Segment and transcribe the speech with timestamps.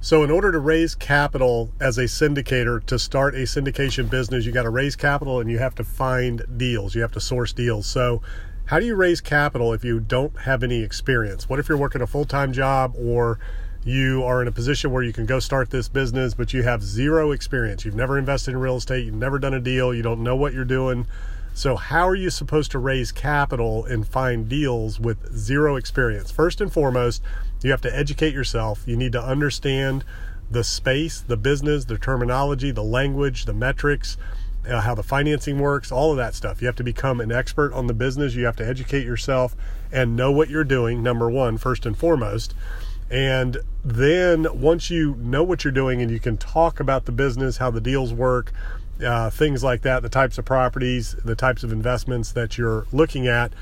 [0.00, 4.52] So, in order to raise capital as a syndicator to start a syndication business, you
[4.52, 6.94] got to raise capital and you have to find deals.
[6.94, 7.86] You have to source deals.
[7.86, 8.22] So,
[8.66, 11.48] how do you raise capital if you don't have any experience?
[11.48, 13.38] What if you're working a full time job or
[13.84, 16.82] you are in a position where you can go start this business, but you have
[16.82, 17.84] zero experience?
[17.84, 20.52] You've never invested in real estate, you've never done a deal, you don't know what
[20.52, 21.06] you're doing.
[21.56, 26.30] So, how are you supposed to raise capital and find deals with zero experience?
[26.30, 27.22] First and foremost,
[27.62, 28.82] you have to educate yourself.
[28.84, 30.04] You need to understand
[30.50, 34.18] the space, the business, the terminology, the language, the metrics,
[34.68, 36.60] uh, how the financing works, all of that stuff.
[36.60, 38.34] You have to become an expert on the business.
[38.34, 39.56] You have to educate yourself
[39.90, 42.52] and know what you're doing, number one, first and foremost.
[43.10, 47.56] And then once you know what you're doing and you can talk about the business,
[47.56, 48.52] how the deals work,
[49.04, 53.26] uh, things like that, the types of properties, the types of investments that you're looking
[53.26, 53.52] at,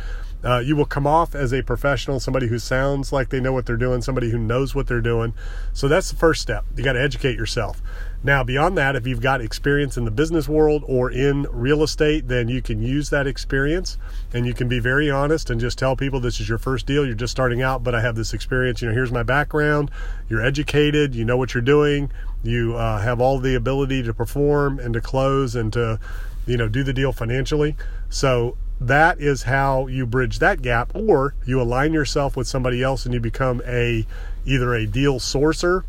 [0.44, 3.66] uh, you will come off as a professional, somebody who sounds like they know what
[3.66, 5.32] they're doing, somebody who knows what they're doing.
[5.72, 6.64] So that's the first step.
[6.76, 7.80] You got to educate yourself.
[8.22, 12.28] Now, beyond that, if you've got experience in the business world or in real estate,
[12.28, 13.98] then you can use that experience
[14.32, 17.04] and you can be very honest and just tell people this is your first deal.
[17.04, 18.80] You're just starting out, but I have this experience.
[18.80, 19.90] You know, here's my background.
[20.28, 21.14] You're educated.
[21.14, 22.10] You know what you're doing.
[22.42, 26.00] You uh, have all the ability to perform and to close and to,
[26.46, 27.76] you know, do the deal financially.
[28.08, 33.04] So that is how you bridge that gap or you align yourself with somebody else
[33.04, 34.06] and you become a
[34.44, 35.84] either a deal sourcer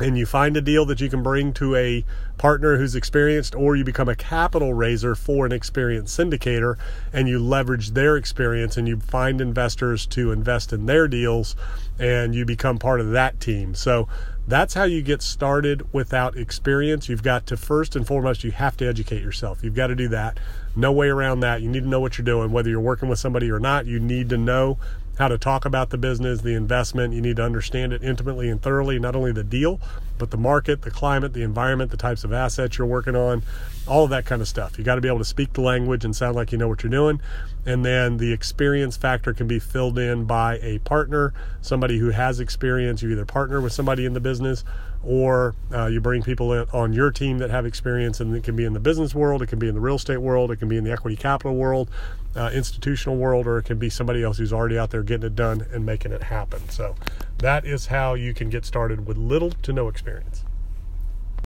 [0.00, 2.04] and you find a deal that you can bring to a
[2.36, 6.76] partner who's experienced, or you become a capital raiser for an experienced syndicator
[7.12, 11.56] and you leverage their experience and you find investors to invest in their deals
[11.98, 13.74] and you become part of that team.
[13.74, 14.08] So
[14.48, 17.08] that's how you get started without experience.
[17.08, 19.62] You've got to first and foremost, you have to educate yourself.
[19.62, 20.40] You've got to do that.
[20.74, 21.60] No way around that.
[21.60, 23.84] You need to know what you're doing, whether you're working with somebody or not.
[23.84, 24.78] You need to know
[25.18, 27.12] how to talk about the business, the investment.
[27.12, 29.80] You need to understand it intimately and thoroughly, not only the deal,
[30.16, 33.42] but the market, the climate, the environment, the types of assets you're working on,
[33.86, 34.78] all of that kind of stuff.
[34.78, 36.82] You got to be able to speak the language and sound like you know what
[36.82, 37.20] you're doing.
[37.66, 42.40] And then the experience factor can be filled in by a partner, somebody who has
[42.40, 43.02] experience.
[43.02, 44.64] You either partner with somebody in the business
[45.04, 48.64] or uh, you bring people on your team that have experience, and it can be
[48.64, 50.76] in the business world, it can be in the real estate world, it can be
[50.76, 51.88] in the equity capital world,
[52.34, 55.34] uh, institutional world, or it can be somebody else who's already out there getting it
[55.34, 56.68] done and making it happen.
[56.68, 56.94] So
[57.38, 60.44] that is how you can get started with little to no experience.